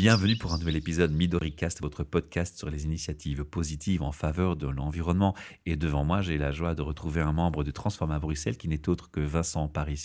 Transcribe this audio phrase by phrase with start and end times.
[0.00, 4.66] Bienvenue pour un nouvel épisode MidoriCast, votre podcast sur les initiatives positives en faveur de
[4.66, 5.36] l'environnement.
[5.66, 8.88] Et devant moi, j'ai la joie de retrouver un membre de Transforma Bruxelles qui n'est
[8.88, 10.02] autre que Vincent Paris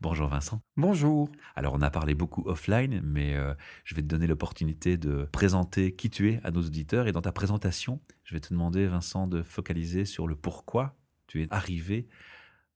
[0.00, 0.62] Bonjour Vincent.
[0.78, 1.30] Bonjour.
[1.54, 3.52] Alors on a parlé beaucoup offline, mais euh,
[3.84, 7.06] je vais te donner l'opportunité de présenter qui tu es à nos auditeurs.
[7.06, 11.42] Et dans ta présentation, je vais te demander Vincent de focaliser sur le pourquoi tu
[11.42, 12.08] es arrivé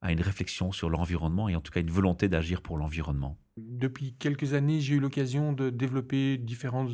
[0.03, 3.39] à une réflexion sur l'environnement et en tout cas une volonté d'agir pour l'environnement
[3.69, 6.91] Depuis quelques années, j'ai eu l'occasion de développer différentes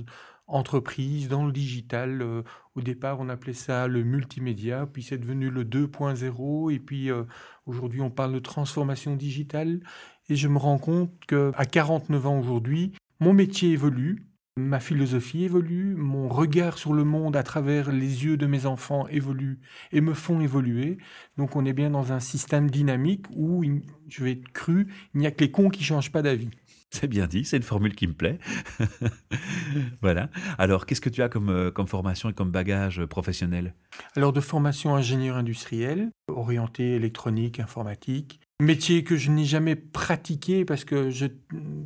[0.46, 2.22] entreprises dans le digital.
[2.22, 2.42] Euh,
[2.74, 7.24] au départ, on appelait ça le multimédia, puis c'est devenu le 2.0, et puis euh,
[7.66, 9.80] aujourd'hui, on parle de transformation digitale.
[10.28, 14.26] Et je me rends compte qu'à 49 ans aujourd'hui, mon métier évolue,
[14.58, 19.06] Ma philosophie évolue, mon regard sur le monde à travers les yeux de mes enfants
[19.08, 19.58] évolue
[19.92, 20.96] et me font évoluer.
[21.36, 23.62] Donc on est bien dans un système dynamique où,
[24.08, 26.48] je vais être cru, il n'y a que les cons qui changent pas d'avis.
[26.90, 28.38] C'est bien dit, c'est une formule qui me plaît.
[30.02, 30.30] voilà.
[30.56, 33.74] Alors, qu'est-ce que tu as comme, euh, formation et comme bagage professionnel?
[34.14, 38.40] Alors, de formation ingénieur industriel, orienté électronique, informatique.
[38.60, 41.26] Métier que je n'ai jamais pratiqué parce que je,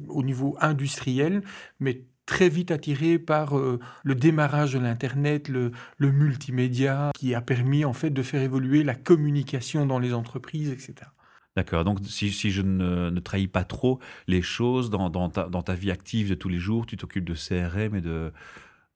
[0.08, 1.42] au niveau industriel,
[1.80, 7.84] mais très vite attiré par euh, le démarrage de l'Internet, le, multimédia, qui a permis
[7.84, 11.10] en fait de faire évoluer la communication dans les entreprises, etc.
[11.56, 13.98] D'accord, donc si, je ne, trahis pas trop
[14.28, 18.00] les choses dans, ta, vie active de tous les jours, tu t'occupes de CRM et
[18.00, 18.32] de,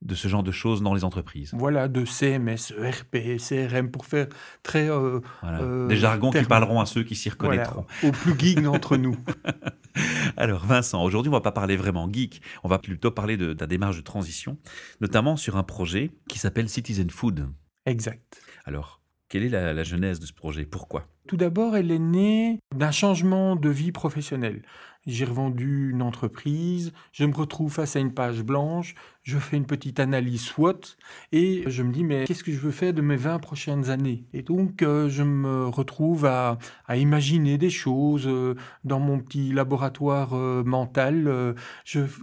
[0.02, 1.50] de ce genre de choses dans les entreprises.
[1.52, 4.28] Voilà, de CMS, ERP, CRM, pour faire
[4.62, 4.88] très...
[4.88, 7.86] Euh, euh, Des jargons qui parleront à ceux qui s'y reconnaîtront.
[8.00, 9.16] Voilà, aux plus geeks d'entre nous.
[10.36, 13.66] Alors Vincent, aujourd'hui on va pas parler vraiment geek, on va plutôt parler de, ta
[13.66, 14.58] démarche de transition,
[15.00, 17.48] notamment sur un projet qui s'appelle Citizen Food.
[17.86, 18.41] Exact.
[18.64, 20.64] Alors, quelle est la, la genèse de ce projet?
[20.64, 21.06] Pourquoi?
[21.27, 24.62] Tout d'abord, elle est née d'un changement de vie professionnelle.
[25.06, 29.67] J'ai revendu une entreprise, je me retrouve face à une page blanche, je fais une
[29.67, 30.80] petite analyse SWOT
[31.30, 34.24] et je me dis mais qu'est-ce que je veux faire de mes 20 prochaines années?
[34.33, 36.58] Et donc euh, je me retrouve à,
[36.95, 38.55] imaginer des choses euh,
[38.85, 41.55] dans mon petit laboratoire euh, mental.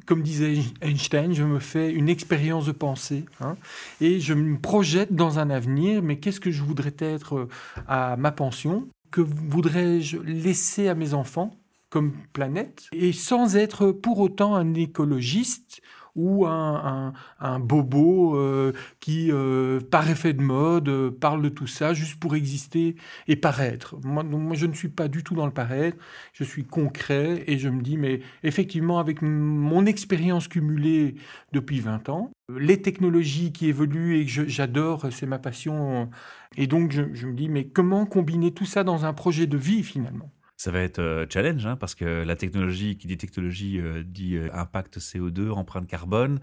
[0.08, 3.58] comme disait Einstein, je me fais une expérience de pensée hein,
[4.00, 7.48] et je me projette dans un avenir, mais qu'est-ce que je voudrais être
[7.88, 8.88] à ma pension?
[9.12, 11.52] Que voudrais-je laisser à mes enfants
[11.92, 15.82] comme planète, et sans être pour autant un écologiste
[16.16, 17.14] ou un,
[17.60, 22.36] bobo euh, qui, euh, par effet de mode, euh, parle de tout ça juste pour
[22.36, 22.96] exister
[23.28, 23.96] et paraître.
[24.04, 24.24] Moi,
[24.56, 25.98] je ne suis pas du tout dans le paraître,
[26.34, 31.16] je suis concret et je me dis, mais effectivement, avec mon expérience cumulée
[31.52, 36.10] depuis 20 ans, les technologies qui évoluent et que j'adore, c'est ma passion,
[36.58, 39.84] et donc je me dis, mais comment combiner tout ça dans un projet de vie
[39.84, 40.32] finalement?
[40.62, 44.36] Ça va être euh, challenge, hein, parce que la technologie, qui dit technologie, euh, dit
[44.36, 46.40] euh, impact CO2, empreinte carbone.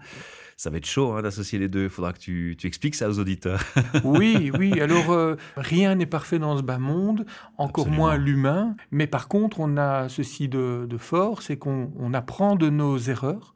[0.57, 1.83] Ça va être chaud hein, d'associer les deux.
[1.83, 3.61] Il faudra que tu, expliques ça aux auditeurs.
[4.03, 4.81] oui, oui.
[4.81, 7.25] Alors, rien n'est parfait dans ce bas monde,
[7.57, 8.75] encore moins l'humain.
[8.91, 13.55] Mais par contre, on a ceci de, de fort, c'est qu'on apprend de nos erreurs.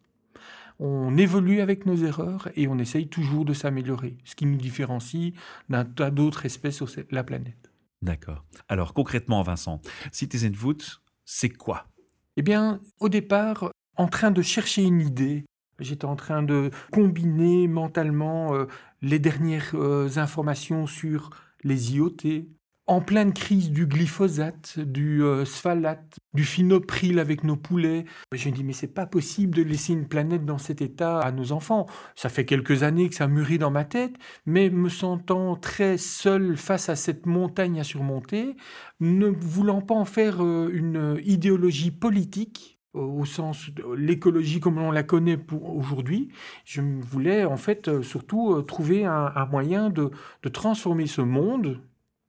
[0.80, 5.34] On évolue avec nos erreurs et on essaye toujours de s'améliorer, ce qui nous différencie
[5.68, 7.73] d'un tas d'autres espèces sur la planète.
[8.04, 8.44] D'accord.
[8.68, 9.82] Alors concrètement, Vincent,
[10.12, 11.88] Citizen Foot, c'est quoi?
[12.36, 15.46] Eh bien, au départ, en train de chercher une idée,
[15.80, 18.66] j'étais en train de combiner mentalement euh,
[19.02, 21.30] les dernières euh, informations sur
[21.64, 22.46] les IoT,
[22.86, 28.04] en pleine crise du glyphosate, du euh, sphalate, du phenopril avec nos poulets.
[28.34, 31.32] Je me dis, mais c'est pas possible de laisser une planète dans cet état à
[31.32, 31.86] nos enfants.
[32.16, 36.58] Ça fait quelques années que ça mûrit dans ma tête, mais me sentant très seul
[36.58, 38.58] face à cette montagne à surmonter,
[39.00, 44.92] ne voulant pas en faire euh, une idéologie politique, au sens de l'écologie comme on
[44.92, 46.30] la connaît aujourd'hui,
[46.64, 50.12] je voulais en fait euh, surtout trouver un, moyen de
[50.50, 51.82] transformer ce monde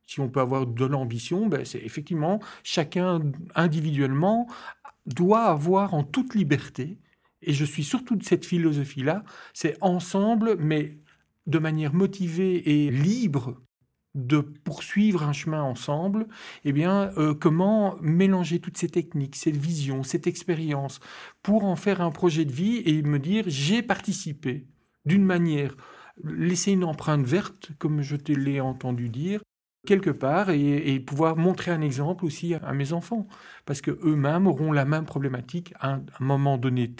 [0.06, 3.20] si on peut avoir de l'ambition, ben c'est effectivement chacun
[3.54, 4.48] individuellement
[5.06, 6.98] doit avoir en toute liberté,
[7.42, 9.22] et je suis surtout de cette philosophie-là,
[9.52, 10.98] c'est ensemble, mais
[11.46, 13.60] de manière motivée et libre
[14.14, 16.28] de poursuivre un chemin ensemble,
[16.64, 21.00] eh bien, euh, comment mélanger toutes ces techniques, cette vision, cette expérience,
[21.42, 24.66] pour en faire un projet de vie et me dire j'ai participé
[25.04, 25.76] d'une manière,
[26.22, 29.42] laisser une empreinte verte, comme je te l'ai entendu dire,
[29.86, 33.26] quelque part et, pouvoir montrer un exemple aussi à, mes enfants
[33.66, 36.92] parce que eux-mêmes auront la même problématique à un, moment donné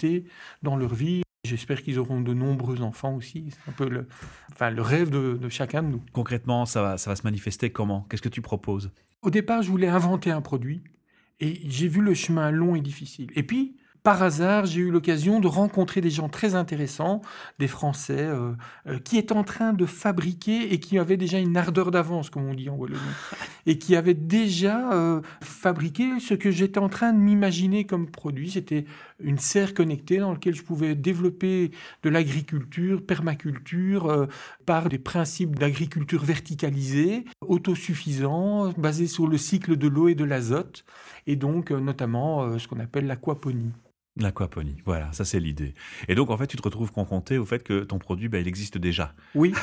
[0.63, 1.21] dans leur vie.
[1.43, 3.51] J'espère qu'ils auront de nombreux enfants aussi.
[3.51, 4.07] C'est un peu le,
[4.51, 6.01] enfin, le rêve de, chacun de nous.
[6.11, 8.05] Concrètement, ça va, ça va se manifester comment?
[8.09, 8.91] Qu'est-ce que tu proposes?
[9.21, 10.83] Au départ, je voulais inventer un produit
[11.39, 13.29] et j'ai vu le chemin long et difficile.
[13.35, 17.23] Et puis, par hasard, j'ai eu l'occasion de rencontrer des gens très intéressants,
[17.57, 18.51] des Français, euh,
[18.85, 22.45] euh, qui étaient en train de fabriquer et qui avaient déjà une ardeur d'avance, comme
[22.45, 23.01] on dit en Wallonie,
[23.65, 28.51] et qui avaient déjà euh, fabriqué ce que j'étais en train de m'imaginer comme produit.
[28.51, 28.85] C'était
[29.19, 31.71] une serre connectée dans laquelle je pouvais développer
[32.03, 34.27] de l'agriculture, permaculture,
[34.67, 40.85] par des principes d'agriculture verticalisée, autosuffisants, basés sur le cycle de l'eau et de l'azote,
[41.25, 43.71] et donc notamment ce qu'on appelle l'aquaponie.
[44.17, 45.73] L'aquaponie, voilà, ça c'est l'idée.
[46.07, 48.47] Et donc en fait, tu te retrouves confronté au fait que ton produit, bah, il
[48.47, 49.13] existe déjà.
[49.33, 49.53] Oui.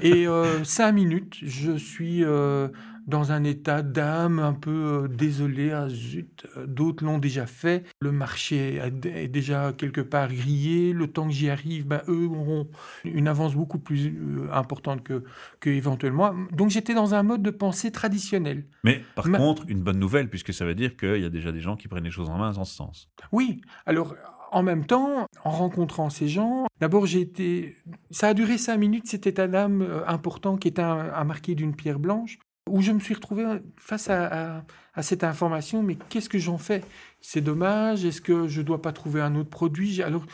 [0.00, 2.68] Et euh, cinq minutes, je suis euh,
[3.10, 5.72] dans un état d'âme un peu euh, désolé.
[5.72, 7.84] Ah, zut, d'autres l'ont déjà fait.
[8.00, 10.94] Le marché est déjà quelque part grillé.
[10.94, 12.68] Le temps que j'y arrive, ben, eux auront
[13.04, 15.24] une avance beaucoup plus euh, importante que,
[15.60, 16.32] que éventuellement.
[16.52, 18.64] Donc j'étais dans un mode de pensée traditionnel.
[18.84, 21.60] Mais par contre, une bonne nouvelle, puisque ça veut dire qu'il y a déjà des
[21.60, 23.10] gens qui prennent les choses en main dans ce sens.
[23.32, 23.60] Oui.
[23.84, 24.14] Alors
[24.52, 27.76] en même temps, en rencontrant ces gens, d'abord j'ai été.
[28.10, 31.54] Ça a duré cinq minutes, c'était un âme euh, important qui était un, un marqué
[31.54, 32.38] d'une pierre blanche
[32.70, 33.44] où je me suis retrouvé
[33.76, 34.64] face à,
[35.02, 36.82] cette information, mais qu'est-ce que j'en fais?
[37.20, 40.02] C'est dommage, est-ce que je ne dois pas trouver un autre produit?
[40.02, 40.26] Alors,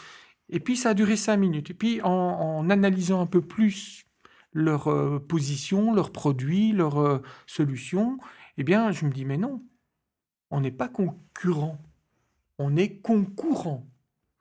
[0.48, 1.70] Et puis ça a duré cinq minutes.
[1.70, 4.06] Et puis en, analysant un peu plus
[4.52, 8.18] leur euh, position, leurs produits, leurs euh, solutions,
[8.56, 9.62] eh bien je me dis, mais non,
[10.50, 11.78] on n'est pas concurrent,
[12.58, 13.86] on est concurrent.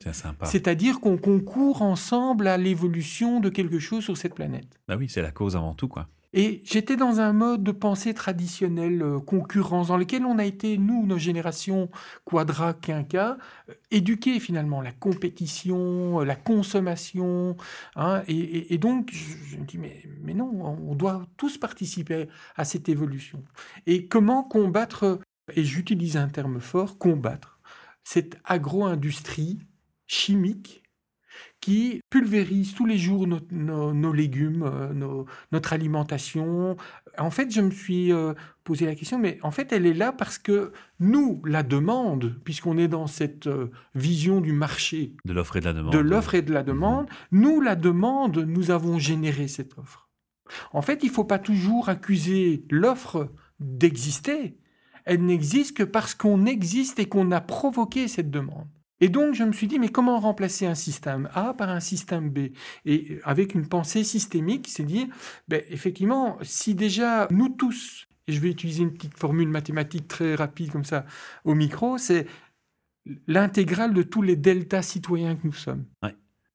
[0.01, 0.45] C'est sympa.
[0.45, 4.79] C'est-à-dire qu'on concourt ensemble à l'évolution de quelque chose sur cette planète.
[4.87, 6.07] Bah oui, c'est la cause avant tout, quoi.
[6.37, 10.77] Et j'étais dans un mode de pensée traditionnel, euh, concurrence, dans lequel on a été,
[10.77, 11.89] nous, nos générations
[12.25, 13.37] quadra, quinca,
[13.69, 17.55] euh, éduqués finalement, la compétition, euh, la consommation.
[17.95, 22.27] Hein, et, donc, je, me dis, mais, mais non, on doit tous participer
[22.57, 23.41] à cette évolution.
[23.87, 25.21] Et comment combattre,
[25.55, 27.61] et j'utilise un terme fort, combattre,
[28.03, 29.59] cette agro-industrie
[30.05, 30.84] chimique
[31.61, 36.77] qui pulvérise tous les jours nos, légumes, euh, notre alimentation.
[37.17, 38.33] En fait, je me suis euh,
[38.63, 42.77] posé la question, mais en fait, elle est là parce que nous, la demande, puisqu'on
[42.77, 45.15] est dans cette euh, vision du marché.
[45.25, 45.93] De l'offre et de la demande.
[45.93, 46.67] De l'offre et de la mhm.
[46.67, 47.07] demande.
[47.31, 50.09] Nous, la demande, nous avons généré cette offre.
[50.71, 54.57] En fait, il ne faut pas toujours accuser l'offre d'exister.
[55.05, 58.67] Elle n'existe que parce qu'on existe et qu'on a provoqué cette demande.
[59.01, 62.29] Et donc, je me suis dit, mais comment remplacer un système A par un système
[62.29, 62.49] B?
[62.85, 65.07] Et avec une pensée systémique, c'est dire,
[65.47, 70.35] ben, effectivement, si déjà nous tous, et je vais utiliser une petite formule mathématique très
[70.35, 71.05] rapide comme ça
[71.43, 72.25] au micro, c'est
[73.27, 75.85] l'intégrale de tous les deltas citoyens que nous sommes.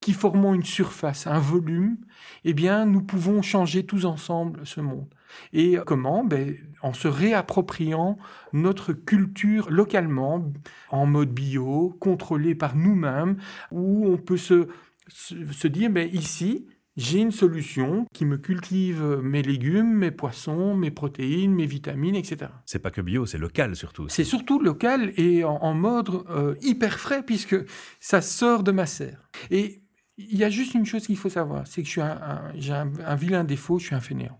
[0.01, 1.99] Qui formons une surface, un volume,
[2.45, 5.13] eh bien, nous pouvons changer tous ensemble ce monde.
[5.53, 6.25] Et comment?
[6.25, 8.17] Ben, En se réappropriant
[8.53, 10.53] notre culture localement,
[10.91, 13.37] en mode bio, contrôlé par nous-mêmes,
[13.71, 14.69] où on peut se,
[15.09, 20.91] se, dire, ben, ici, j'ai une solution qui me cultive mes légumes, mes poissons, mes
[20.91, 22.51] protéines, mes vitamines, etc.
[22.67, 24.09] C'est pas que bio, c'est local surtout.
[24.09, 27.57] C'est surtout local et en, mode euh, hyper frais puisque
[28.01, 29.29] ça sort de ma serre.
[29.51, 29.83] Et
[30.31, 33.45] il y a juste une chose qu'il faut savoir, c'est que j'ai un, un, vilain
[33.45, 34.39] défaut, je suis un fainéant.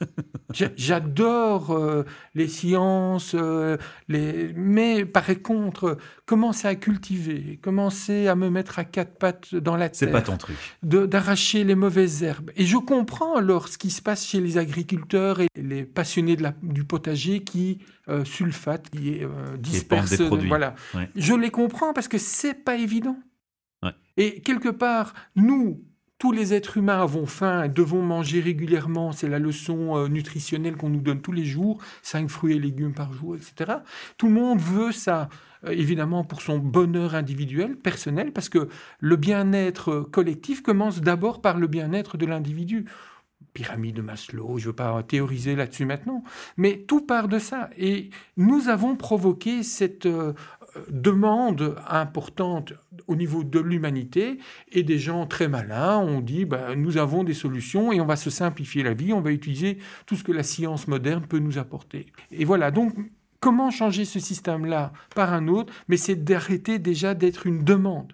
[0.76, 2.04] J'adore euh,
[2.34, 3.76] les sciences, euh,
[4.08, 4.52] les...
[4.54, 9.88] mais par contre, commencer à cultiver, commencer à me mettre à quatre pattes dans la
[9.88, 9.96] terre.
[9.98, 10.56] C'est pas ton truc.
[10.82, 12.50] D'arracher les mauvaises herbes.
[12.56, 16.42] Et je comprends alors ce qui se passe chez les agriculteurs et les passionnés de
[16.42, 19.20] la, du potager qui euh, sulfatent, qui
[19.58, 20.18] dispersent.
[20.18, 20.48] Des produits.
[20.48, 20.74] Voilà.
[21.16, 23.16] Je les comprends parce que c'est pas évident.
[24.16, 25.82] Et quelque part, nous,
[26.18, 29.12] tous les êtres humains avons faim devons manger régulièrement.
[29.12, 32.94] C'est la leçon euh, nutritionnelle qu'on nous donne tous les jours, cinq fruits et légumes
[32.94, 33.78] par jour, etc.
[34.16, 35.28] Tout le monde veut ça,
[35.66, 38.68] euh, évidemment, pour son bonheur individuel, personnel, parce que
[39.00, 42.86] le bien-être collectif commence d'abord par le bien-être de l'individu
[43.52, 46.24] pyramide de Maslow, je ne veux pas théoriser là-dessus maintenant,
[46.56, 47.70] mais tout part de ça.
[47.78, 50.34] Et nous avons provoqué cette euh,
[50.90, 52.72] demande importante
[53.06, 54.38] au niveau de l'humanité
[54.72, 58.16] et des gens très malins ont dit bah, nous avons des solutions et on va
[58.16, 61.58] se simplifier la vie, on va utiliser tout ce que la science moderne peut nous
[61.58, 62.06] apporter.
[62.30, 62.94] Et voilà, donc
[63.40, 68.12] comment changer ce système-là par un autre Mais c'est d'arrêter déjà d'être une demande.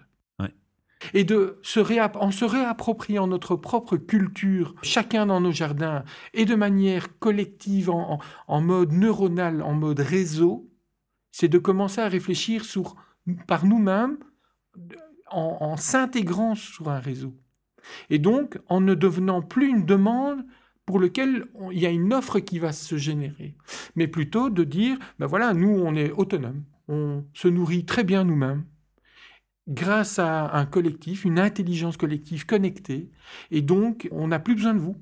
[1.15, 1.79] Et de se
[2.19, 6.03] en se réappropriant notre propre culture, chacun dans nos jardins,
[6.35, 10.70] et de manière collective, en mode neuronal, en mode réseau,
[11.31, 12.63] c'est de commencer à réfléchir
[13.47, 14.17] par nous-mêmes
[15.29, 17.33] en, s'intégrant sur un réseau.
[18.09, 20.45] Et donc, en ne devenant plus une demande
[20.85, 23.55] pour laquelle il y a une offre qui va se générer,
[23.95, 28.23] mais plutôt de dire, ben voilà, nous, on est autonome, on se nourrit très bien
[28.23, 28.65] nous-mêmes,
[29.67, 33.09] grâce à un collectif, une intelligence collective connectée.
[33.51, 34.97] Et donc, on n'a plus besoin de vous.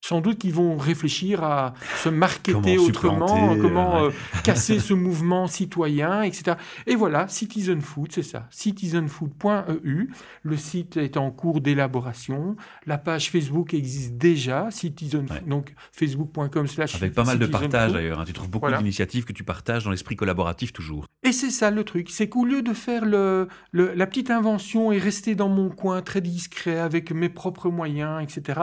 [0.00, 4.08] Sans doute qu'ils vont réfléchir à se marketer Comment autrement, supplanter, comment ouais.
[4.08, 6.56] euh, casser ce mouvement citoyen, etc.
[6.86, 10.10] Et voilà, Citizen Food, c'est ça, citizenfood.eu.
[10.42, 12.56] Le site est en cours d'élaboration.
[12.86, 15.38] La page Facebook existe déjà, Citizen Ouais.
[15.40, 18.20] Food, donc facebook.com slash Avec pas mal de partages d'ailleurs.
[18.20, 18.24] hein.
[18.26, 18.78] Tu trouves beaucoup Voilà.
[18.78, 21.06] d'initiatives que tu partages dans l'esprit collaboratif toujours.
[21.28, 24.92] Et c'est ça le truc, c'est qu'au lieu de faire le, le- la petite invention
[24.92, 28.60] et rester dans mon coin très discret avec mes propres moyens, etc.,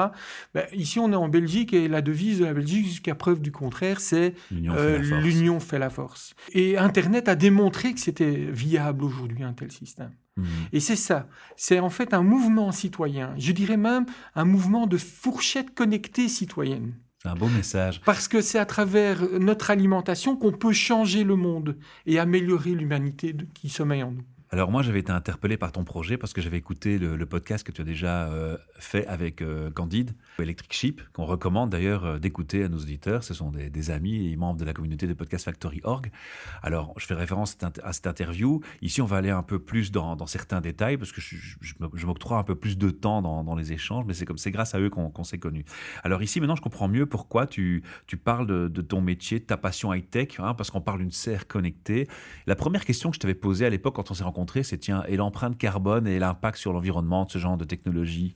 [0.56, 3.52] ben, ici on est en Belgique et la devise de la Belgique, jusqu'à preuve du
[3.52, 5.24] contraire, c'est L'union fait euh, la force.
[5.24, 6.34] l'union fait la force.
[6.54, 10.12] Et Internet a démontré que c'était viable aujourd'hui un tel système.
[10.38, 10.46] Mhm.
[10.74, 14.98] Et c'est ça, c'est en fait un mouvement citoyen, je dirais même un mouvement de
[14.98, 16.94] fourchette connectée citoyenne.
[17.26, 18.02] Un beau message.
[18.06, 23.36] Parce que c'est à travers notre alimentation qu'on peut changer le monde et améliorer l'humanité
[23.54, 24.24] qui sommeille en nous.
[24.56, 27.74] Alors moi, j'avais été interpellé par ton projet parce que j'avais écouté le, podcast que
[27.74, 32.64] tu as déjà euh, fait avec euh, Candide, Electric Sheep, qu'on recommande d'ailleurs euh, d'écouter
[32.64, 33.26] à nos auditeurs.
[33.26, 36.10] Ce sont des, amis et membres de la communauté de Podcast Factory Org.
[36.64, 38.62] Alors, je fais référence à cette interview.
[38.82, 42.38] Ici, on va aller un peu plus dans, dans certains détails parce que je, m'octroie
[42.38, 44.80] un peu plus de temps dans, dans les échanges, mais c'est comme c'est grâce à
[44.80, 45.66] eux qu'on s'est connus.
[46.06, 49.46] Alors ici, maintenant, je comprends mieux pourquoi tu, tu parles de, de ton métier, de
[49.46, 52.08] ta passion high-tech, hein, parce qu'on parle d'une serre connectée.
[52.48, 55.04] La première question que je t'avais posée à l'époque quand on s'est rencontrés, c'est tiens,
[55.08, 58.36] et l'empreinte carbone et l'impact sur l'environnement de ce genre de technologie.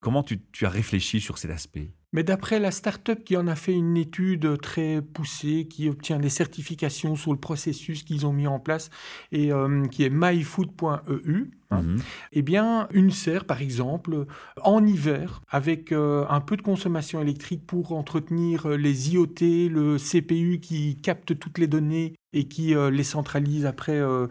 [0.00, 1.90] Comment tu, as réfléchi sur cet aspect?
[2.12, 6.28] Mais d'après la start-up qui en a fait une étude très poussée, qui obtient des
[6.28, 8.90] certifications sur le processus qu'ils ont mis en place
[9.32, 11.96] et euh, qui est myfood.eu, hein, Mhm.
[12.32, 14.26] eh bien, une serre, par exemple,
[14.62, 19.96] en hiver, avec euh, un peu de consommation électrique pour entretenir euh, les IoT, le
[19.98, 24.26] CPU qui capte toutes les données et qui euh, les centralise après euh,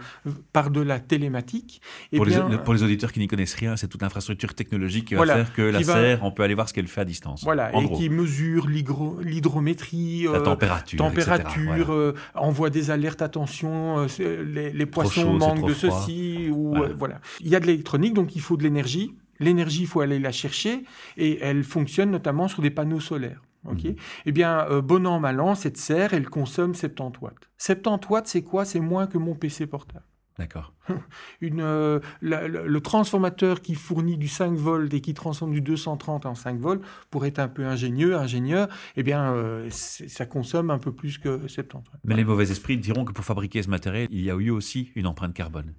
[0.51, 1.81] par de la télématique.
[2.11, 5.05] eh pour, bien, les, pour les auditeurs qui n'y connaissent rien, c'est toute l'infrastructure technologique
[5.05, 6.99] qui Voilà, va faire que la va- serre, on peut aller voir ce qu'elle fait
[7.01, 7.43] à distance.
[7.45, 7.97] Voilà, en et gros.
[7.97, 11.83] qui mesure l'hydro- l'hydrométrie, la température, température, etc.
[11.85, 12.13] Voilà.
[12.35, 16.01] envoie des alertes, attention, les, les poissons chaud, manquent de froid.
[16.01, 16.93] ceci, ou Voilà.
[16.97, 17.21] voilà.
[17.41, 19.15] Il y a de l'électronique, donc il faut de l'énergie.
[19.39, 20.83] L'énergie, il faut aller la chercher,
[21.17, 23.41] et elle fonctionne notamment sur des panneaux solaires.
[23.65, 23.95] ok Mhm.
[24.25, 27.49] Eh bien, euh, bon an, mal an, cette serre, elle consomme 70 watts.
[27.57, 28.65] 70 watts, c'est quoi?
[28.65, 30.05] C'est moins que mon PC portable.
[30.37, 30.73] D'accord.
[31.43, 36.57] Euh, le transformateur qui fournit du 5 volts et qui transforme du 230 en 5
[36.59, 41.17] volts, pour être un peu ingénieux, ingénieur, eh bien, euh, ça consomme un peu plus
[41.17, 42.01] que 70 watts.
[42.05, 44.91] Mais les mauvais esprits diront que pour fabriquer ce matériel, il y a eu aussi
[44.95, 45.73] une empreinte carbone.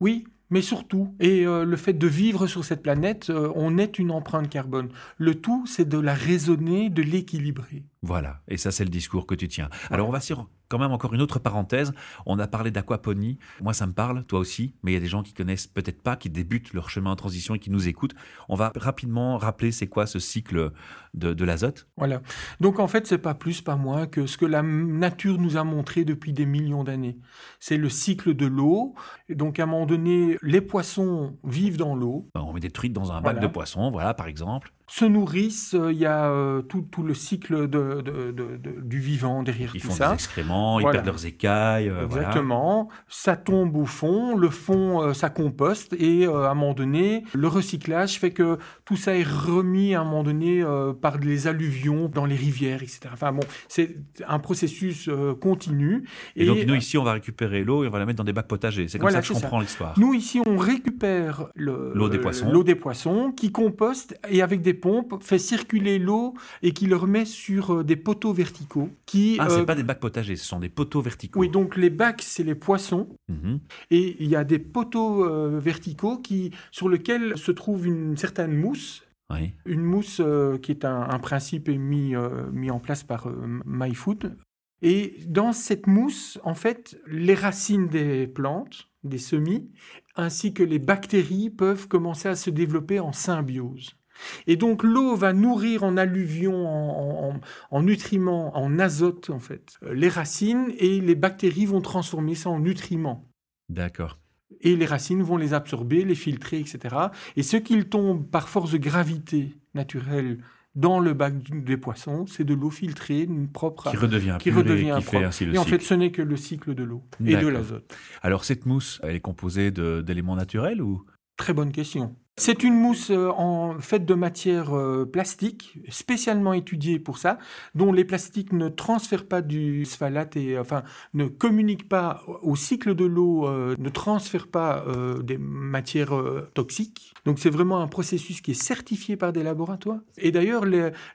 [0.00, 3.98] Oui, mais surtout, et euh, le fait de vivre sur cette planète, euh, on est
[3.98, 4.88] une empreinte carbone.
[5.16, 7.84] Le tout, c'est de la raisonner, de l'équilibrer.
[8.02, 9.68] Voilà, et ça c'est le discours que tu tiens.
[9.90, 11.92] Alors on va sur quand même encore une autre parenthèse.
[12.26, 13.38] On a parlé d'aquaponie.
[13.60, 16.00] Moi ça me parle, toi aussi, mais il y a des gens qui connaissent peut-être
[16.02, 18.14] pas, qui débutent leur chemin en transition et qui nous écoutent.
[18.48, 20.72] On va rapidement rappeler c'est quoi ce cycle
[21.14, 21.88] de, de l'azote.
[21.96, 22.22] Voilà.
[22.60, 25.64] Donc en fait, c'est pas plus, pas moins que ce que la nature nous a
[25.64, 27.18] montré depuis des millions d'années.
[27.58, 28.94] C'est le cycle de l'eau.
[29.28, 33.10] Donc à un moment donné, les poissons vivent dans l'eau, On met des truites dans
[33.12, 33.40] un bac Voilà.
[33.40, 34.72] de poissons, voilà par exemple.
[34.88, 35.74] Se nourrissent.
[35.74, 39.42] euh, Il y a euh, tout, tout le cycle de, de- de- de- du vivant
[39.42, 40.08] derrière Ils tout font ça.
[40.08, 41.88] des excréments, ils perdent leurs écailles.
[41.88, 42.26] euh, voilà.
[42.28, 42.88] Exactement.
[43.08, 47.46] Ça tombe au fond, le fond, euh, ça composte, et à un moment donné, le
[47.48, 50.64] recyclage fait que tout ça est remis à un moment donné
[51.00, 53.00] par les alluvions dans les rivières, etc.
[53.12, 56.04] Enfin bon, c'est un processus continu.
[56.36, 58.32] Et, donc nous ici on va récupérer l'eau et on va la mettre dans des
[58.32, 58.88] bacs potagers.
[58.88, 59.94] C'est comme Voilà, ça que je comprends l'histoire.
[59.98, 62.50] Nous, ici, on récupère le- L'eau des poissons.
[62.50, 66.96] l'eau des poissons, qui composte et avec des pompes fait circuler l'eau et qui le
[66.96, 68.90] remet sur euh, des poteaux verticaux.
[69.06, 71.40] Qui, Ah, euh, c'est pas des bacs potagers, ce sont des poteaux verticaux.
[71.40, 73.08] Oui, donc les bacs, c'est les poissons.
[73.28, 73.60] Mhm.
[73.90, 78.54] Et il y a des poteaux euh, verticaux qui, sur lesquels se trouve une certaine
[78.54, 79.02] mousse.
[79.30, 79.52] Oui.
[79.66, 83.60] Une mousse euh, qui est un, un principe mis, euh, mis en place par euh,
[83.66, 84.36] MyFood.
[84.80, 89.68] Et dans cette mousse, en fait, les racines des plantes, des semis,
[90.16, 93.97] ainsi que les bactéries peuvent commencer à se développer en symbiose.
[94.46, 99.74] Et donc l'eau va nourrir en alluvions, en, en- en nutriments, en azote en fait,
[99.84, 103.24] euh, les racines et les bactéries vont transformer ça en nutriments
[103.68, 104.18] D'accord.
[104.60, 106.96] et les racines vont les absorber, les filtrer, etc.
[107.36, 110.38] Et ce qu'il tombe par force de gravité naturelle
[110.74, 111.34] dans le bac
[111.64, 115.26] des poissons, c'est de l'eau filtrée, propre, Qui redevient qui et redevient qui fait propre.
[115.26, 115.78] ainsi le Et en cycle.
[115.78, 117.92] fait, ce n'est que le cycle de l'eau et de l'azote.
[118.22, 121.04] Alors cette mousse, elle est composée d'éléments naturels ou?
[121.36, 122.14] Très bonne question.
[122.38, 127.38] C'est une mousse euh, en faite de matière euh, plastique, spécialement étudiée pour ça,
[127.74, 132.94] dont les plastiques ne transfèrent pas du sphalate et enfin ne communiquent pas au cycle
[132.94, 134.84] de l'eau, euh, ne transfèrent pas
[135.22, 136.12] des matières
[136.54, 137.12] toxiques.
[137.24, 139.98] Donc c'est vraiment un processus qui est certifié par des laboratoires.
[140.16, 140.64] Et d'ailleurs,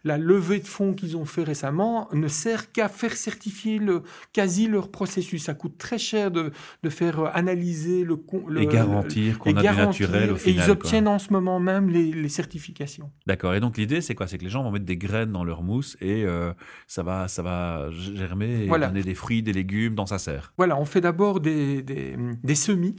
[0.04, 4.04] la levée de fonds qu'ils ont fait récemment ne sert qu'à faire certifier le,
[4.34, 5.44] quasi leur processus.
[5.46, 6.52] Ça coûte très cher de,
[6.84, 10.64] de faire analyser le, le et garantir qu'on a du naturel au final.
[10.64, 13.12] Et ils obtiennent en ce moment même les, certifications.
[13.28, 13.54] D'accord.
[13.54, 14.28] Et donc l'idée, c'est quoi?
[14.28, 16.54] C'est que les gens vont mettre des graines dans leur mousse et euh,
[16.88, 20.54] ça, va, ça va germer et donner des fruits, des légumes dans sa serre.
[20.58, 22.96] Voilà, on fait d'abord des, des, semis,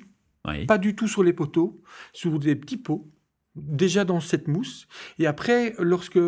[0.67, 3.11] pas du tout sur les poteaux, sur des petits pots
[3.57, 4.87] déjà dans cette mousse.
[5.19, 6.19] Et après, lorsque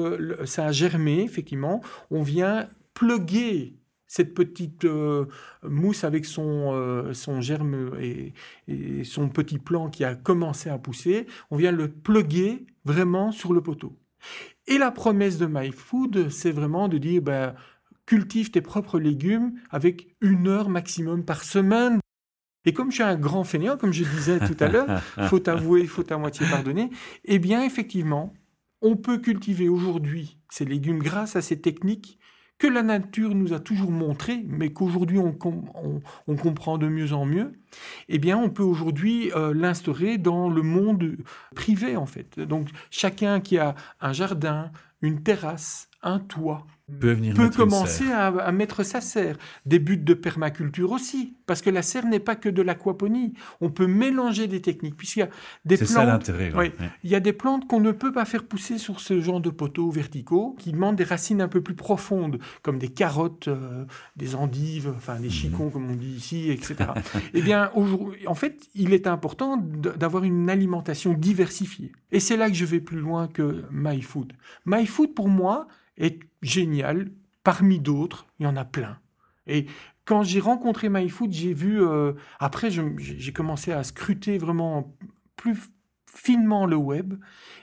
[0.45, 5.27] ça a germé, effectivement, on vient pluguer cette petite euh,
[5.63, 8.33] mousse avec son, euh, son germe et,
[9.05, 13.61] son petit plant qui a commencé à pousser, on vient le pluguer vraiment sur le
[13.61, 13.97] poteau.
[14.67, 17.55] Et la promesse de MyFood, c'est vraiment de dire, ben,
[18.07, 21.99] cultive tes propres légumes avec une heure maximum par semaine.
[22.65, 25.87] Et comme je suis un grand fainéant, comme je disais tout à l'heure, faut avouer,
[25.87, 26.91] faut à moitié pardonner,
[27.25, 28.33] eh bien effectivement,
[28.83, 32.19] on peut cultiver aujourd'hui ces légumes grâce à ces techniques
[32.59, 37.53] que la nature nous a toujours montré, mais qu'aujourd'hui on, comprend de mieux en mieux,
[38.09, 41.17] eh bien on peut aujourd'hui euh, l'instaurer dans le monde
[41.55, 42.41] privé en fait.
[42.41, 44.71] Donc chacun qui a un jardin,
[45.03, 46.67] une terrasse, un toit,
[47.01, 49.37] peut, venir peut commencer à, mettre sa serre.
[49.65, 53.35] Des buts de permaculture aussi, parce que la serre n'est pas que de l'aquaponie.
[53.61, 55.29] On peut mélanger des techniques, puisqu'il y a
[55.65, 55.89] des plantes.
[55.89, 56.53] C'est ça l'intérêt.
[57.03, 59.51] Il y a des plantes qu'on ne peut pas faire pousser sur ce genre de
[59.51, 63.85] poteaux verticaux, qui demandent des racines un peu plus profondes, comme des carottes, euh,
[64.17, 65.31] des endives, enfin des mhm.
[65.31, 66.91] chicons comme on dit ici, etc.
[67.35, 67.71] eh bien,
[68.27, 71.93] en fait, il est important d'avoir une alimentation diversifiée.
[72.13, 74.33] Et c'est là que je vais plus loin que MyFood.
[74.67, 75.67] MyFood, pour moi,
[75.99, 77.11] est génial.
[77.43, 78.99] Parmi d'autres, il y en a plein.
[79.47, 79.67] Et
[80.05, 81.83] quand j'ai rencontré MyFood, j'ai vu.
[81.83, 84.97] Euh, après, j'ai commencé à scruter vraiment
[85.37, 85.57] plus
[86.17, 87.15] finement le web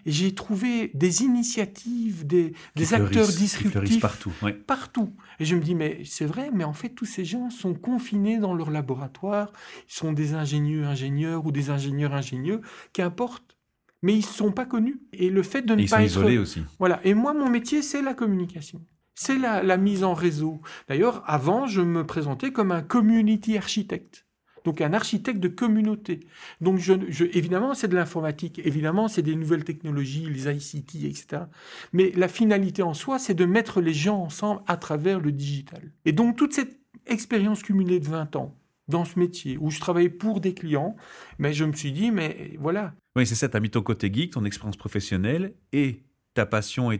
[0.05, 2.53] et j'ai trouvé des initiatives, des,
[2.93, 4.31] acteurs disruptifs partout.
[4.67, 5.13] Partout.
[5.39, 8.37] Et je me dis, mais c'est vrai, mais en fait, tous ces gens sont confinés
[8.37, 9.51] dans leur laboratoire.
[9.89, 12.61] Ils sont des ingénieurs, ingénieurs ou des ingénieurs, ingénieux,
[12.93, 13.57] qu'importe
[14.03, 15.01] mais ils ne sont pas connus.
[15.13, 16.11] Et le fait de ne ils pas sont être...
[16.11, 16.61] isolés aussi.
[16.77, 16.99] Voilà.
[17.03, 18.85] Et moi, mon métier, c'est la communication.
[19.15, 20.61] C'est la, mise en réseau.
[20.87, 24.25] D'ailleurs, avant, je me présentais comme un community architect.
[24.65, 26.21] Donc un architecte de communauté.
[26.61, 26.93] Donc je,
[27.37, 31.43] évidemment, c'est de l'informatique, évidemment, c'est des nouvelles technologies, les ICT, etc.
[31.91, 35.91] Mais la finalité en soi, c'est de mettre les gens ensemble à travers le digital.
[36.05, 38.55] Et donc toute cette expérience cumulée de 20 ans
[38.87, 40.95] dans ce métier, où je travaillais pour des clients,
[41.39, 44.11] mais je me suis dit, mais voilà, oui, c'est ça, tu as mis ton côté
[44.11, 46.99] geek, ton expérience professionnelle et ta passion et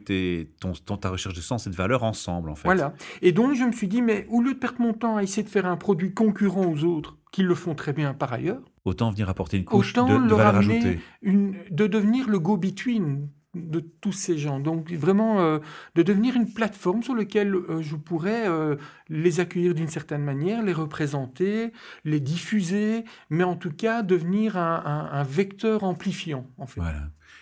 [0.60, 2.68] ton, ta recherche de sens et de valeur ensemble, en fait.
[2.68, 2.94] Voilà.
[3.24, 5.42] Et donc, je me suis dit, mais au lieu de perdre mon temps à essayer
[5.42, 9.10] de faire un produit concurrent aux autres, qui le font très bien par ailleurs, autant
[9.10, 11.00] venir apporter une couche de, de valeur ajoutée.
[11.24, 14.60] Une, de devenir le go-between de tous ces gens.
[14.60, 15.60] Donc vraiment euh,
[15.96, 18.76] de devenir une plateforme sur laquelle euh, je pourrais euh,
[19.10, 21.72] les accueillir d'une certaine manière, les représenter,
[22.04, 26.48] les diffuser, mais en tout cas devenir un, vecteur amplifiant.
[26.58, 26.82] En fait.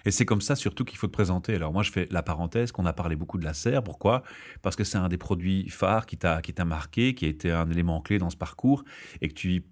[0.05, 1.55] Et c'est comme ça surtout qu'il faut te présenter.
[1.55, 3.83] Alors moi je fais la parenthèse qu'on a parlé beaucoup de la serre.
[3.83, 4.23] Pourquoi?
[4.61, 7.51] Parce que c'est un des produits phares qui t'a qui t'a marqué, qui a été
[7.51, 8.83] un élément clé dans ce parcours
[9.21, 9.63] et que tu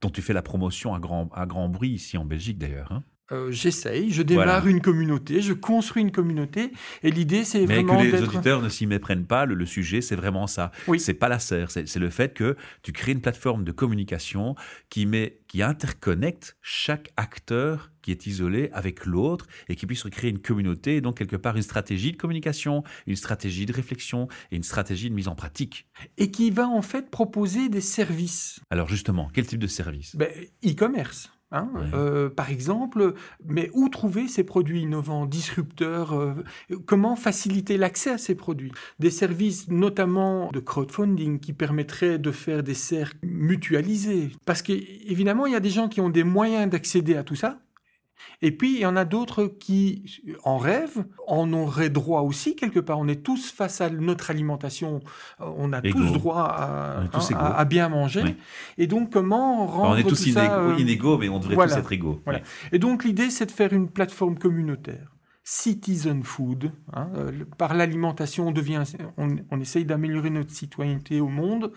[0.00, 2.90] dont tu fais la promotion à grand, à grand bruit ici en Belgique d'ailleurs.
[2.92, 3.04] Hein.
[3.32, 8.10] Euh, j'essaye, je démarre une communauté, je construis une communauté, et l'idée c'est vraiment Mais
[8.10, 10.70] que les auditeurs ne s'y méprennent pas, le, sujet c'est vraiment ça.
[10.86, 11.00] Oui.
[11.00, 14.54] C'est pas la serre, c'est le fait que tu crées une plateforme de communication
[14.90, 20.30] qui met, qui interconnecte chaque acteur qui est isolé avec l'autre et qui puisse recréer
[20.30, 24.56] une communauté, et donc quelque part une stratégie de communication, une stratégie de réflexion et
[24.56, 25.86] une stratégie de mise en pratique.
[26.18, 28.60] Et qui va en fait proposer des services.
[28.70, 30.16] Alors justement, quel type de service?
[30.16, 30.28] Ben,
[30.64, 31.30] E-commerce.
[31.52, 33.14] Hein, euh, par exemple,
[33.46, 36.32] mais où trouver ces produits innovants, disrupteurs euh,
[36.86, 38.72] Comment faciliter l'accès à ces produits?
[38.98, 44.30] Des services notamment de crowdfunding qui permettraient de faire des cercles mutualisés.
[44.46, 47.58] Parce qu'évidemment, il y a des gens qui ont des moyens d'accéder à tout ça,
[48.42, 52.80] et puis, il y en a d'autres qui en rêvent, en auraient droit aussi, quelque
[52.80, 52.98] part.
[52.98, 55.00] On est tous face à notre alimentation,
[55.38, 57.04] on a tous droit à,
[57.56, 58.36] à, bien manger.
[58.78, 62.20] Et donc, comment rendre On est tous euh, inégaux, mais on devrait tous être égaux.
[62.72, 65.12] Et donc, l'idée, c'est de faire une plateforme communautaire.
[65.44, 66.72] Citizen food.
[66.92, 68.82] Hein, euh, par l'alimentation, on, devient,
[69.18, 71.72] on, on essaye d'améliorer notre citoyenneté au monde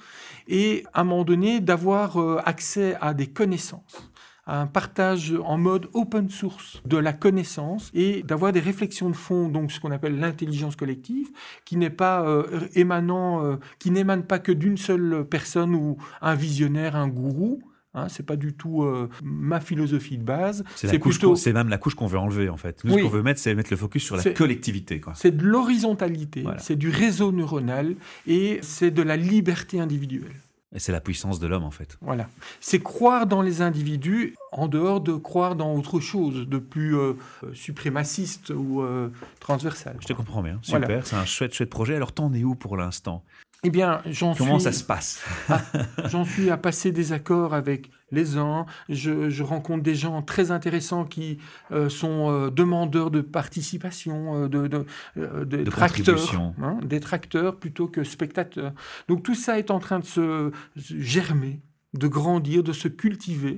[0.47, 4.11] et à un moment donné d'avoir euh, accès à des connaissances
[4.47, 9.49] un partage en mode open source de la connaissance et d'avoir des réflexions de fond,
[9.49, 11.29] donc ce qu'on appelle l'intelligence collective,
[11.65, 16.35] qui n'est pas euh, émanant, euh, qui n'émane pas que d'une seule personne ou un
[16.35, 17.61] visionnaire, un gourou,
[17.95, 20.65] Hein, c'est pas du tout euh, ma philosophie de base.
[20.75, 21.35] C'est plutôt...
[21.53, 22.83] même la couche qu'on veut enlever en fait.
[22.83, 25.01] Nous, ce qu'on veut mettre, c'est mettre le focus sur la collectivité.
[25.13, 27.95] C'est de l'horizontalité, c'est du réseau neuronal
[28.27, 30.35] et c'est de la liberté individuelle.
[30.75, 31.97] Et c'est la puissance de l'homme, en fait.
[32.01, 32.27] Voilà.
[32.59, 37.13] C'est croire dans les individus en dehors de croire dans autre chose de plus euh,
[37.53, 39.09] suprémaciste ou euh,
[39.39, 39.95] transversal.
[40.01, 40.59] Je te comprends bien.
[40.61, 41.07] Super.
[41.07, 41.95] C'est un chouette, chouette projet.
[41.95, 43.23] Alors, t'en es où pour l'instant?
[43.65, 45.25] Eh bien, j'en Comment ça se passe
[46.11, 48.67] J'en suis à passer des accords avec les uns.
[48.89, 51.39] Je, rencontre des gens très intéressants qui
[51.71, 57.87] euh, sont euh, demandeurs de participation, euh, de, de, de, tracteurs, hein, des tracteurs plutôt
[57.87, 58.71] que spectateurs.
[59.07, 61.59] Donc tout ça est en train de se germer,
[61.95, 63.55] de grandir, de se cultiver.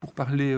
[0.00, 0.54] Pour parler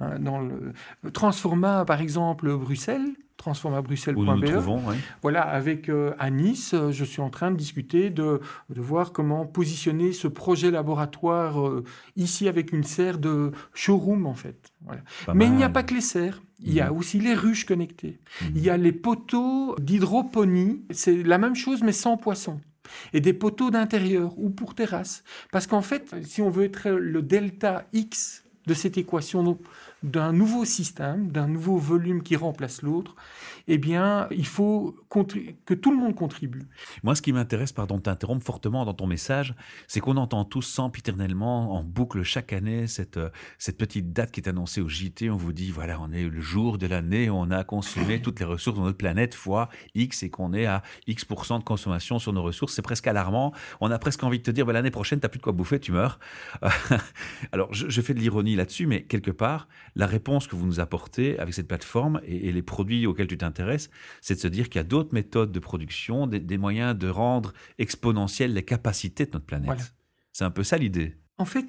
[0.00, 0.72] hein, dans le
[1.12, 4.94] Transforma, par exemple, Bruxelles, transformabruxelles.be.
[5.22, 9.12] Voilà, avec euh, à Nice, euh, je suis en train de discuter de, de voir
[9.12, 11.84] comment positionner ce projet laboratoire euh,
[12.16, 14.72] ici avec une serre de showroom en fait.
[14.84, 15.02] Voilà.
[15.34, 16.42] Mais il n'y a pas que les serres.
[16.62, 16.98] Il y a mhm.
[16.98, 18.18] aussi les ruches connectées.
[18.42, 18.52] Mhm.
[18.56, 20.82] Il y a les poteaux d'hydroponie.
[20.90, 22.60] C'est la même chose mais sans poissons
[23.12, 25.22] et des poteaux d'intérieur ou pour terrasse.
[25.52, 29.58] Parce qu'en fait, si on veut être le delta X de cette équation
[30.02, 33.16] d'un nouveau système, d'un nouveau volume qui remplace l'autre,
[33.68, 36.62] eh bien, il faut que tout le monde contribue.
[37.02, 39.54] Moi, ce qui m'intéresse, pardon de t'interrompre fortement dans ton message,
[39.86, 44.40] c'est qu'on entend tous sempiternellement, en boucle chaque année, cette, euh, cette petite date qui
[44.40, 45.30] est annoncée au JT.
[45.30, 48.46] On vous dit, voilà, on est le jour de l'année, on a consommé toutes les
[48.46, 52.42] ressources de notre planète fois X et qu'on est à X de consommation sur nos
[52.42, 52.74] ressources.
[52.74, 53.52] C'est presque alarmant.
[53.80, 55.52] On a presque envie de te dire, bah, l'année prochaine, tu n'as plus de quoi
[55.52, 56.18] bouffer, tu meurs.
[57.52, 61.38] Alors, je, fais de l'ironie là-dessus, mais quelque part, la réponse que vous nous apportez
[61.38, 64.78] avec cette plateforme et, et les produits auxquels tu t'intéresses, c'est de se dire qu'il
[64.78, 69.46] y a d'autres méthodes de production, des, moyens de rendre exponentielles les capacités de notre
[69.46, 69.94] planète.
[70.32, 71.16] C'est un peu ça l'idée.
[71.38, 71.66] En fait,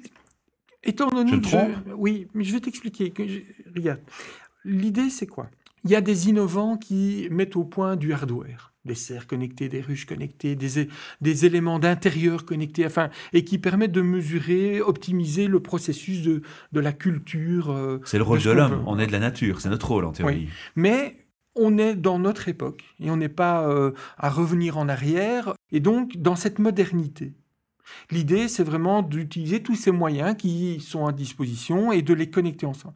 [0.82, 3.10] étant donné que oui, mais je vais t'expliquer.
[3.10, 3.22] Que
[3.74, 4.00] Regarde,
[4.64, 5.50] l'idée c'est quoi?
[5.84, 9.80] Il y a des innovants qui mettent au point du hardware des serres connectées, des
[9.80, 10.88] ruches connectées, des,
[11.20, 16.42] des éléments d'intérieur connectés, enfin, et qui permettent de mesurer, optimiser le processus de,
[16.72, 17.70] de la culture.
[17.70, 20.12] Euh, c'est le rôle de, l'homme, on est de la nature, c'est notre rôle en
[20.12, 20.48] théorie.
[20.74, 21.16] Mais
[21.54, 25.80] on est dans notre époque et on n'est pas euh, à revenir en arrière, et
[25.80, 27.32] donc dans cette modernité.
[28.10, 32.66] L'idée, c'est vraiment d'utiliser tous ces moyens qui sont à disposition et de les connecter
[32.66, 32.94] ensemble.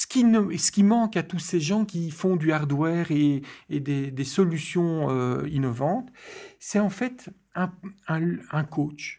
[0.00, 4.24] Ce qui, ce qui manque à tous ces gens qui font du hardware et, des,
[4.24, 6.08] solutions euh, innovantes,
[6.58, 7.70] c'est en fait un,
[8.08, 9.18] un coach,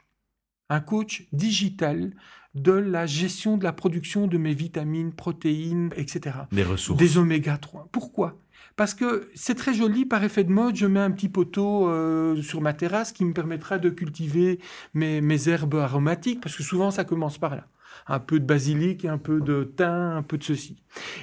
[0.70, 2.16] un coach digital
[2.56, 6.36] de la gestion de la production de mes vitamines, protéines, etc.
[6.52, 6.98] Des ressources.
[6.98, 7.90] Des oméga 3.
[7.92, 8.42] Pourquoi?
[8.76, 12.42] Parce que c'est très joli, par effet de mode, je mets un petit poteau euh,
[12.42, 14.58] sur ma terrasse qui me permettra de cultiver
[14.96, 17.68] mes, mes, herbes aromatiques, parce que souvent ça commence par là.
[18.14, 20.76] Un peu de basilic, un peu de thym, un peu de ceci.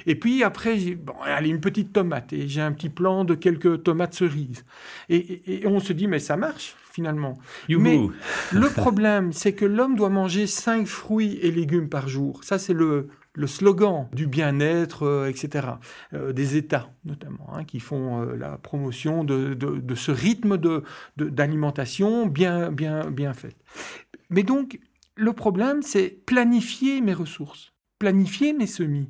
[0.07, 3.83] Et puis après, bon, allez, une petite tomate, et j'ai un petit plan de quelques
[3.83, 4.65] tomates cerises.
[5.07, 7.37] Et, on se dit, mais ça marche finalement.
[7.69, 7.99] Mais
[8.51, 12.43] le problème, c'est que l'homme doit manger 5 fruits et légumes par jour.
[12.43, 15.67] Ça, c'est le, le slogan du bien-être, euh, etc.
[16.13, 19.57] Euh, des États notamment, hein, qui font euh, la promotion de,
[19.95, 20.57] ce rythme
[21.17, 23.55] d'alimentation bien, bien, bien fait.
[24.29, 24.79] Mais donc,
[25.19, 29.09] le problème, c'est planifier mes ressources, planifier mes semis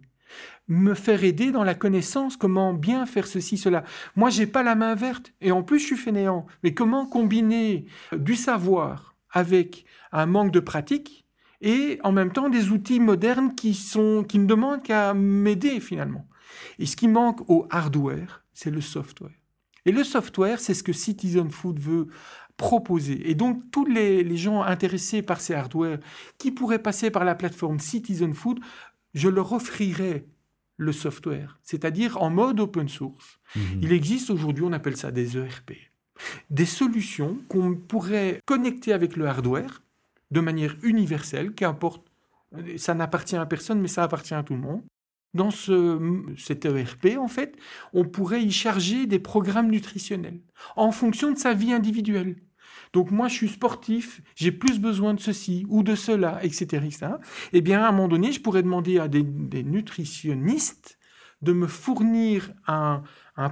[0.70, 3.84] me faire aider dans la connaissance, comment bien faire ceci, cela.
[4.16, 6.46] Moi, j'ai pas la main verte et en plus, je suis fainéant.
[6.64, 11.26] Mais comment combiner du savoir avec un manque de pratique
[11.62, 16.28] et en même temps des outils modernes qui, sont, qui ne demandent qu'à m'aider finalement.
[16.78, 19.32] Et ce qui manque au hardware, c'est le software.
[19.86, 22.08] Et le software, c'est ce que Citizen Food veut
[22.60, 23.32] proposer.
[23.32, 26.00] Et donc, tous les, les, gens intéressés par ces hardware
[26.38, 28.60] qui pourraient passer par la plateforme Citizen Food,
[29.16, 30.28] je leur offrirai
[30.78, 33.40] le software, c'est-à-dire en mode open source.
[33.56, 33.80] Mhm.
[33.82, 35.72] Il existe aujourd'hui, on appelle ça des ERP,
[36.50, 39.82] des solutions qu'on pourrait connecter avec le hardware
[40.32, 42.06] de manière universelle, qu'importe,
[42.78, 44.84] ça n'appartient à personne, mais ça appartient à tout le monde.
[45.34, 46.00] Dans ce,
[46.38, 47.56] cet ERP, en fait,
[47.94, 50.40] on pourrait y charger des programmes nutritionnels
[50.76, 52.36] en fonction de sa vie individuelle.
[52.94, 56.84] Donc moi, je suis sportif, j'ai plus besoin de ceci ou de cela, etc.
[56.86, 57.08] etc.
[57.54, 59.24] Eh bien, à un moment donné, je pourrais demander à des,
[59.64, 60.98] nutritionnistes
[61.42, 63.04] de me fournir un,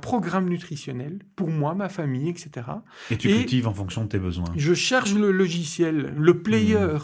[0.02, 2.68] programme nutritionnel pour moi, ma famille, etc.
[3.10, 4.52] Et tu cultives en fonction de tes besoins.
[4.56, 6.98] Je charge le logiciel, le player.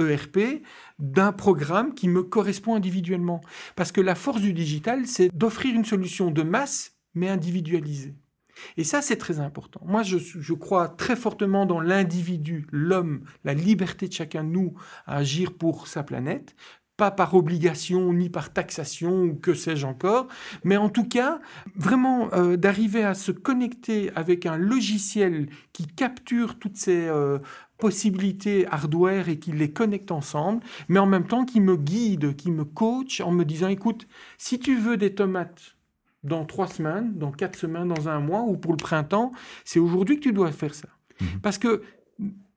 [0.00, 0.62] ERP
[1.00, 3.40] d'un programme qui me correspond individuellement.
[3.74, 8.14] Parce que la force du digital, c'est d'offrir une solution de masse, mais individualisée.
[8.76, 9.80] Et ça, c'est très important.
[9.84, 14.74] Moi, je, crois très fortement dans l'individu, l'homme, la liberté de chacun de nous
[15.06, 16.54] à agir pour sa planète
[16.98, 20.26] pas par obligation ni par taxation ou que sais-je encore,
[20.64, 21.40] mais en tout cas,
[21.76, 27.38] vraiment euh, d'arriver à se connecter avec un logiciel qui capture toutes ces euh,
[27.78, 32.50] possibilités hardware et qui les connecte ensemble, mais en même temps qui me guide, qui
[32.50, 35.77] me coach en me disant, écoute, si tu veux des tomates
[36.22, 39.32] dans trois semaines, dans quatre semaines, dans un mois ou pour le printemps,
[39.64, 40.88] c'est aujourd'hui que tu dois faire ça.
[41.20, 41.24] Mmh.
[41.42, 41.82] Parce que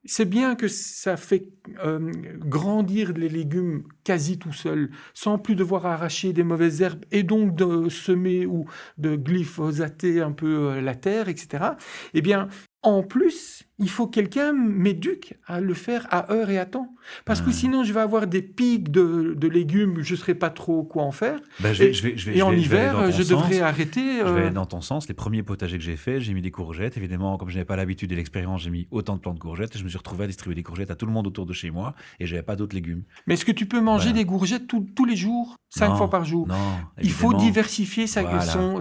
[0.05, 1.47] c'est bien que ça fait
[1.83, 7.23] euh, grandir les légumes quasi tout seul, sans plus devoir arracher des mauvaises herbes et
[7.23, 8.65] donc de semer ou
[8.97, 11.65] de glyphosater un peu euh, la terre, etc.
[12.13, 12.47] Eh bien,
[12.81, 16.93] en plus, il faut quelqu'un m'éduque à le faire à heure et à temps.
[17.25, 20.83] Parce que sinon, je vais avoir des pics de, légumes, je ne saurais pas trop
[20.83, 21.39] quoi en faire.
[21.59, 24.19] Bah, je vais, et, et en hiver, je devrais arrêter.
[24.19, 25.07] Je vais euh, dans ton sens.
[25.07, 26.95] Les premiers potagers que j'ai faits, j'ai mis des courgettes.
[26.95, 29.77] Évidemment, comme je n'avais pas l'habitude et l'expérience, j'ai mis autant de plantes de courgettes.
[29.77, 31.71] Je me suis retrouvé à distribuer des courgettes à tout le monde autour de chez
[31.71, 33.01] moi et je n'avais pas d'autres légumes.
[33.25, 36.47] Mais est-ce que tu peux manger des courgettes tous les jours, cinq fois par jour?
[36.47, 36.55] Non.
[37.01, 38.79] Il faut diversifier sa, son,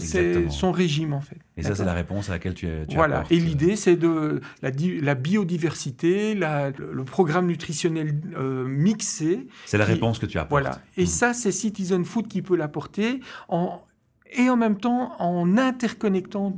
[0.50, 1.38] son, régime, en fait.
[1.56, 3.24] Et ça, c'est la réponse à laquelle tu, tu Voilà.
[3.30, 9.46] Et l'idée, c'est de la, la biodiversité, le programme nutritionnel euh, mixé.
[9.66, 10.62] C'est la réponse que tu apportes.
[10.62, 10.80] Voilà.
[10.96, 11.06] Et mmh.
[11.06, 13.82] ça, c'est Citizen Food qui peut l'apporter en
[14.32, 16.56] et en même temps en interconnectant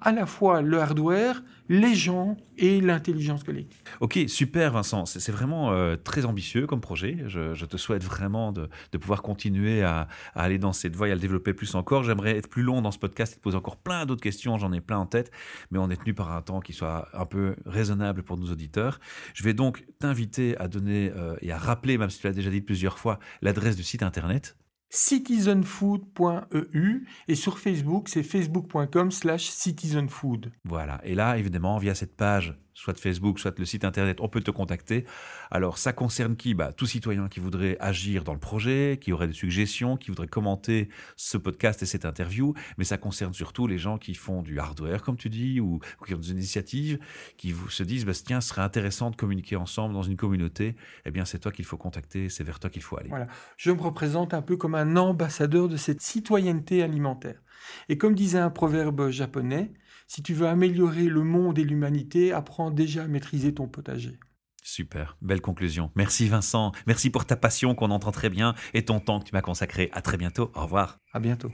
[0.00, 3.78] à la fois le hardware, les gens et l'intelligence collective.
[4.00, 7.18] Ok, super Vincent, c'est vraiment euh, très ambitieux comme projet.
[7.26, 11.20] Je, te souhaite vraiment de, pouvoir continuer à, aller dans cette voie et à le
[11.20, 12.04] développer plus encore.
[12.04, 14.72] J'aimerais être plus long dans ce podcast et te poser encore plein d'autres questions, j'en
[14.72, 15.30] ai plein en tête,
[15.70, 19.00] mais on est tenu par un temps qui soit un peu raisonnable pour nos auditeurs.
[19.34, 22.50] Je vais donc t'inviter à donner euh, et à rappeler, même si tu l'as déjà
[22.50, 24.57] dit plusieurs fois, l'adresse du site internet
[24.90, 30.52] citizenfood.eu et sur Facebook, c'est facebook.com slash citizenfood.
[30.64, 34.40] Voilà, et là, évidemment, via cette page soit Facebook, soit le site internet, on peut
[34.40, 35.04] te contacter.
[35.50, 36.54] Alors, ça concerne qui?
[36.54, 40.28] Bah, Tout citoyen qui voudrait agir dans le projet, qui aurait des suggestions, qui voudrait
[40.28, 44.60] commenter ce podcast et cette interview, mais ça concerne surtout les gens qui font du
[44.60, 47.00] hardware, comme tu dis, ou, qui ont des initiatives,
[47.36, 50.76] qui vous, se disent, bah, tiens, ce serait intéressant de communiquer ensemble dans une communauté.
[51.04, 53.08] Eh bien, c'est toi qu'il faut contacter, c'est vers toi qu'il faut aller.
[53.08, 53.26] Voilà.
[53.56, 57.42] Je me représente un peu comme un ambassadeur de cette citoyenneté alimentaire.
[57.88, 59.72] Et comme disait un proverbe japonais,
[60.08, 64.18] si tu veux améliorer le monde et l'humanité, apprends déjà à maîtriser ton potager.
[64.64, 65.90] Super, belle conclusion.
[65.94, 69.34] Merci Vincent, merci pour ta passion qu'on entend très bien et ton temps que tu
[69.34, 69.88] m'as consacré.
[69.92, 70.98] À très bientôt, au revoir.
[71.12, 71.52] À bientôt.